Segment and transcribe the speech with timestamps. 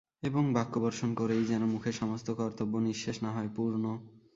[0.23, 3.83] এবং বাক্যবর্ষণ করেই যেন মুখের সমস্ত কর্তব্য নিঃশেষ না হয়– পূর্ণ।